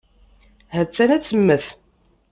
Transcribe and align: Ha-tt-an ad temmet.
Ha-tt-an 0.73 1.09
ad 1.15 1.23
temmet. 1.27 1.65